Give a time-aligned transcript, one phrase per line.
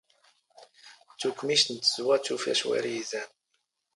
[1.19, 3.25] ⵜⵓⴽⵎⵉⵛⵜ ⵏ ⵜⵣⵣⵡⴰ ⵜⵓⴼ ⴰⵛⵡⴰⵔⵉ ⵉⵣⴰⵏ.